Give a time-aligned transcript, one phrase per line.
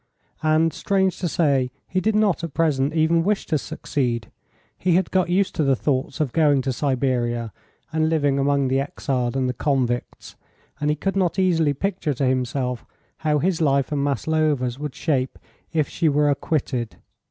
[0.41, 4.31] And, strange to say, he did not at present even wish to succeed;
[4.75, 7.53] he had got used to the thought of going to Siberia
[7.93, 10.35] and living among the exiled and the convicts,
[10.79, 12.83] and he could not easily picture to himself
[13.17, 15.37] how his life and Maslova's would shape
[15.71, 16.95] if she were acquitted.